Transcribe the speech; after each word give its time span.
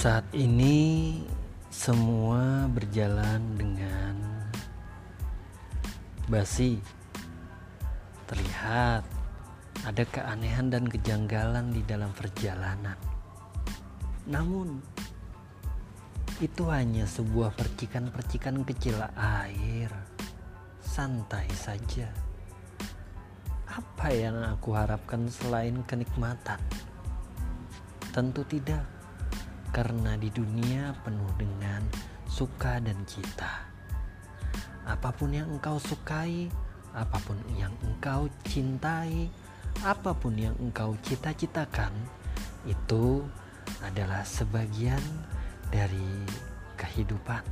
Saat 0.00 0.32
ini 0.32 1.20
semua 1.68 2.64
berjalan 2.72 3.36
dengan 3.60 4.16
basi. 6.24 6.80
Terlihat 8.24 9.04
ada 9.84 10.04
keanehan 10.08 10.72
dan 10.72 10.88
kejanggalan 10.88 11.76
di 11.76 11.84
dalam 11.84 12.16
perjalanan. 12.16 12.96
Namun 14.24 14.80
itu 16.40 16.64
hanya 16.72 17.04
sebuah 17.04 17.52
percikan-percikan 17.52 18.64
kecil 18.64 18.96
air. 19.20 19.92
Santai 20.80 21.44
saja. 21.52 22.08
Apa 23.68 24.08
yang 24.16 24.48
aku 24.48 24.72
harapkan 24.72 25.28
selain 25.28 25.84
kenikmatan? 25.84 26.56
Tentu 28.16 28.48
tidak 28.48 28.99
karena 29.70 30.18
di 30.18 30.30
dunia 30.34 30.94
penuh 31.06 31.30
dengan 31.38 31.82
suka 32.26 32.78
dan 32.82 32.98
cita. 33.06 33.66
Apa 34.86 35.14
pun 35.14 35.30
yang 35.30 35.46
engkau 35.50 35.78
sukai, 35.78 36.50
apa 36.90 37.18
pun 37.22 37.38
yang 37.54 37.70
engkau 37.86 38.26
cintai, 38.46 39.30
apa 39.86 40.10
pun 40.14 40.34
yang 40.34 40.54
engkau 40.58 40.98
cita-citakan, 41.06 41.94
itu 42.66 43.22
adalah 43.86 44.26
sebagian 44.26 45.02
dari 45.70 46.26
kehidupan. 46.74 47.46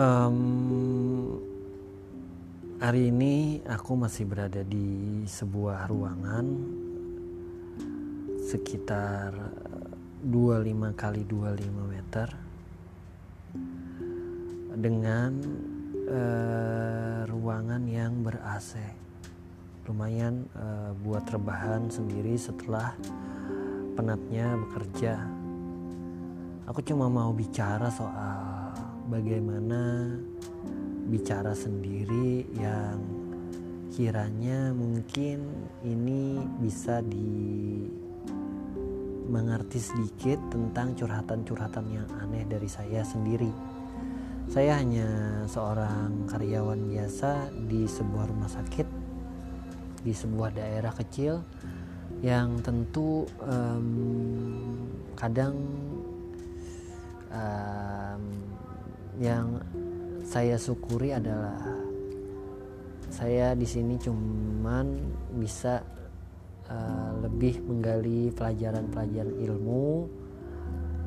Um, 0.00 1.36
hari 2.80 3.12
ini 3.12 3.60
aku 3.68 4.00
masih 4.00 4.24
berada 4.24 4.64
di 4.64 5.28
sebuah 5.28 5.92
ruangan 5.92 6.46
sekitar 8.40 9.36
25 10.24 10.96
kali 10.96 11.20
25 11.28 11.92
meter 11.92 12.28
dengan 14.80 15.36
uh, 16.08 17.28
ruangan 17.28 17.84
yang 17.84 18.24
ber 18.24 18.40
AC. 18.40 18.80
Lumayan 19.84 20.48
uh, 20.56 20.96
buat 21.04 21.28
rebahan 21.28 21.92
sendiri 21.92 22.40
setelah 22.40 22.96
penatnya 24.00 24.56
bekerja. 24.64 25.20
Aku 26.72 26.80
cuma 26.88 27.12
mau 27.12 27.36
bicara 27.36 27.92
soal 27.92 28.59
bagaimana 29.10 30.14
bicara 31.10 31.50
sendiri 31.50 32.46
yang 32.54 33.02
kiranya 33.90 34.70
mungkin 34.70 35.42
ini 35.82 36.38
bisa 36.62 37.02
di 37.02 37.82
mengerti 39.26 39.82
sedikit 39.82 40.38
tentang 40.50 40.94
curhatan-curhatan 40.94 41.86
yang 41.90 42.06
aneh 42.22 42.46
dari 42.46 42.70
saya 42.70 43.02
sendiri. 43.02 43.50
Saya 44.50 44.78
hanya 44.78 45.06
seorang 45.46 46.26
karyawan 46.26 46.90
biasa 46.90 47.54
di 47.70 47.86
sebuah 47.86 48.26
rumah 48.30 48.50
sakit 48.50 48.86
di 50.02 50.10
sebuah 50.10 50.50
daerah 50.54 50.90
kecil 50.90 51.42
yang 52.22 52.58
tentu 52.58 53.26
um, 53.42 54.90
kadang 55.14 55.54
um, 57.30 57.99
yang 59.20 59.60
saya 60.24 60.56
syukuri 60.56 61.12
adalah 61.12 61.60
saya 63.12 63.52
di 63.52 63.68
sini 63.68 64.00
cuman 64.00 64.96
bisa 65.36 65.84
uh, 66.72 67.12
lebih 67.20 67.60
menggali 67.68 68.32
pelajaran-pelajaran 68.32 69.36
ilmu 69.44 70.08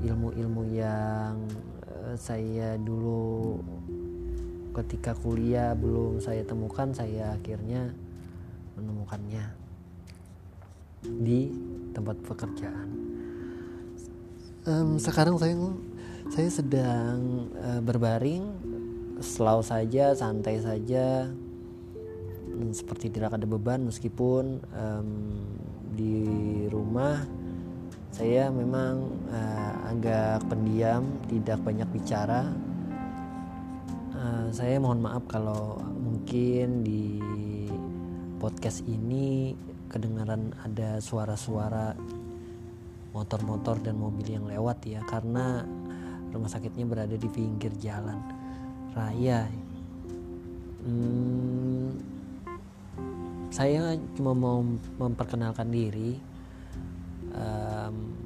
ilmu-ilmu 0.06 0.62
yang 0.78 1.42
uh, 1.90 2.14
saya 2.14 2.78
dulu 2.78 3.58
ketika 4.78 5.18
kuliah 5.18 5.74
belum 5.74 6.22
saya 6.22 6.46
temukan 6.46 6.94
saya 6.94 7.34
akhirnya 7.34 7.94
menemukannya 8.78 9.46
di 11.04 11.52
tempat 11.94 12.18
pekerjaan. 12.26 12.90
Um, 14.64 14.96
sekarang 14.96 15.36
saya 15.36 15.54
saya 16.32 16.50
sedang 16.52 17.50
uh, 17.58 17.82
berbaring 17.84 18.44
slow 19.20 19.64
saja 19.64 20.16
santai 20.16 20.60
saja 20.60 21.32
seperti 22.72 23.10
tidak 23.10 23.34
ada 23.34 23.50
beban 23.50 23.84
meskipun 23.88 24.62
um, 24.78 25.10
di 25.94 26.26
rumah 26.70 27.26
saya 28.14 28.54
memang 28.54 29.10
uh, 29.34 29.90
agak 29.90 30.46
pendiam 30.46 31.02
tidak 31.26 31.58
banyak 31.66 31.90
bicara. 31.90 32.46
Uh, 34.14 34.54
saya 34.54 34.78
mohon 34.78 35.02
maaf 35.02 35.26
kalau 35.26 35.82
mungkin 35.98 36.86
di 36.86 37.18
podcast 38.38 38.86
ini 38.86 39.58
kedengaran 39.90 40.54
ada 40.62 41.02
suara-suara 41.02 41.98
motor-motor 43.18 43.82
dan 43.82 43.98
mobil 43.98 44.38
yang 44.38 44.46
lewat 44.46 44.86
ya 44.86 45.02
karena 45.10 45.66
rumah 46.34 46.50
sakitnya 46.50 46.84
berada 46.90 47.14
di 47.14 47.30
pinggir 47.30 47.72
jalan 47.78 48.18
raya. 48.98 49.46
Hmm, 50.84 51.96
saya 53.54 53.96
cuma 54.18 54.34
mau 54.34 54.66
memperkenalkan 55.00 55.70
diri. 55.70 56.18
Um, 57.34 58.18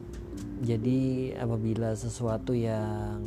jadi 0.63 1.31
apabila 1.37 1.93
sesuatu 1.93 2.55
yang 2.57 3.21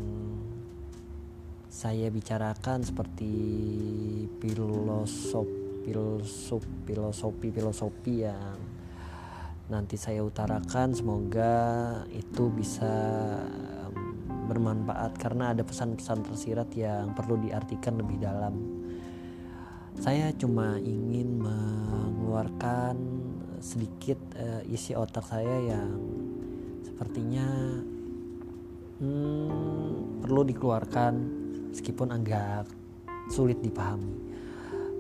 saya 1.71 2.11
bicarakan 2.11 2.83
seperti 2.83 3.33
filosofi 4.43 5.61
filosofi 5.81 6.69
filosofi 6.85 7.49
filosofi 7.49 8.15
yang 8.27 8.59
nanti 9.71 9.95
saya 9.95 10.21
utarakan 10.27 10.93
semoga 10.93 11.55
itu 12.11 12.51
bisa 12.53 12.91
bermanfaat 14.50 15.15
karena 15.15 15.55
ada 15.55 15.62
pesan-pesan 15.62 16.27
tersirat 16.27 16.75
yang 16.75 17.15
perlu 17.15 17.38
diartikan 17.38 17.94
lebih 17.94 18.19
dalam. 18.19 18.59
Saya 20.03 20.34
cuma 20.34 20.75
ingin 20.83 21.38
mengeluarkan 21.38 22.97
sedikit 23.62 24.19
uh, 24.34 24.65
isi 24.66 24.97
otak 24.97 25.22
saya 25.22 25.77
yang 25.77 25.94
sepertinya 26.83 27.47
hmm, 28.99 30.25
perlu 30.25 30.43
dikeluarkan 30.50 31.15
meskipun 31.71 32.10
agak 32.10 32.66
sulit 33.31 33.62
dipahami. 33.62 34.16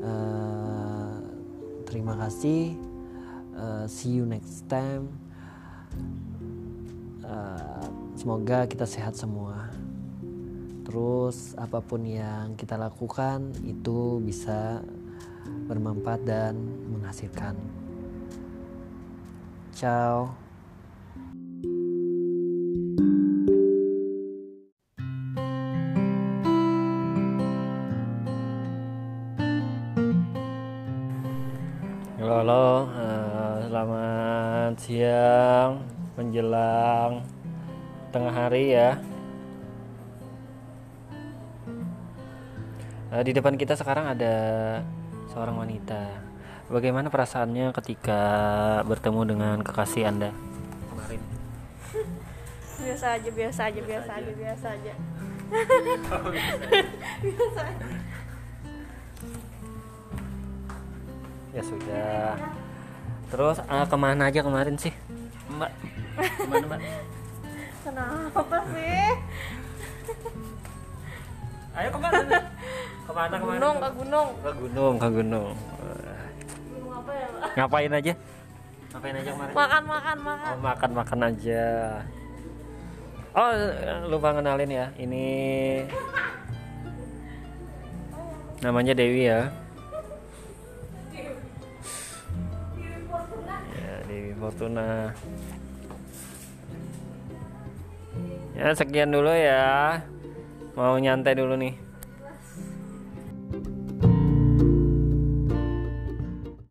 Uh, 0.00 1.18
terima 1.88 2.14
kasih. 2.14 2.78
Uh, 3.56 3.84
see 3.90 4.14
you 4.14 4.24
next 4.24 4.64
time. 4.70 5.10
Semoga 8.20 8.68
kita 8.68 8.84
sehat 8.84 9.16
semua. 9.16 9.72
Terus 10.84 11.56
apa 11.56 11.80
pun 11.80 12.04
yang 12.04 12.52
kita 12.52 12.76
lakukan 12.76 13.48
itu 13.64 14.20
bisa 14.20 14.84
bermanfaat 15.64 16.28
dan 16.28 16.52
menghasilkan. 16.92 17.56
Ciao. 19.72 20.36
Halo, 32.20 32.34
halo. 32.44 32.64
Uh, 32.84 33.56
selamat 33.64 34.72
siang 34.76 35.80
menjelang 36.20 37.39
tengah 38.10 38.34
hari 38.34 38.74
ya. 38.74 38.98
Uh, 43.10 43.22
di 43.26 43.34
depan 43.34 43.58
kita 43.58 43.74
sekarang 43.74 44.06
ada 44.10 44.34
seorang 45.30 45.58
wanita. 45.58 46.10
Bagaimana 46.70 47.10
perasaannya 47.10 47.74
ketika 47.74 48.22
bertemu 48.86 49.20
dengan 49.26 49.56
kekasih 49.62 50.06
anda? 50.06 50.30
Kemarin. 50.90 51.22
Biasa 52.80 53.06
aja 53.18 53.30
biasa 53.30 53.60
aja 53.70 53.80
biasa 53.82 54.10
aja 54.14 54.32
biasa 54.34 54.66
aja. 54.74 54.94
Biasa 57.22 57.60
aja 57.70 57.86
ya 61.50 61.62
sudah. 61.66 62.38
Terus 63.30 63.58
uh, 63.66 63.86
ke 63.86 63.96
mana 63.98 64.30
aja 64.30 64.40
kemarin 64.42 64.78
sih? 64.78 64.94
Mbak. 65.50 65.70
Ke 66.14 66.46
mana 66.46 66.66
mbak 66.70 66.80
Kenapa 67.80 68.58
sih? 68.76 69.08
Ayo 71.70 71.88
ke 71.88 71.98
mana? 72.02 72.18
nih? 72.28 72.42
Ke 73.08 73.12
mana 73.16 73.34
ke 73.40 73.44
mana? 73.46 73.56
Gunung 73.56 73.76
ke 73.80 73.88
gunung. 73.96 74.28
Ke 74.44 74.52
gunung, 74.52 74.94
ke 75.00 75.08
gunung. 75.08 75.54
Gunung 75.56 76.92
apa 76.92 77.12
ya, 77.16 77.26
Pak? 77.32 77.50
Ngapain 77.56 77.92
aja? 77.96 78.12
Ngapain 78.90 79.16
aja 79.16 79.30
kemarin? 79.32 79.54
Makan 79.56 79.82
makan 79.88 80.18
makan. 80.20 80.50
Oh, 80.52 80.60
makan 80.60 80.90
makan 80.92 81.20
aja. 81.24 81.64
Oh, 83.30 83.50
lupa 84.10 84.28
kenalin 84.34 84.70
ya. 84.74 84.86
Ini 84.98 85.26
namanya 88.60 88.92
Dewi 88.92 89.24
ya. 89.24 89.48
Ya, 93.72 93.94
Dewi 94.04 94.36
Fortuna. 94.36 95.16
Ya, 98.60 98.76
sekian 98.76 99.08
dulu 99.08 99.32
ya. 99.32 100.04
Mau 100.76 101.00
nyantai 101.00 101.32
dulu 101.32 101.56
nih. 101.56 101.89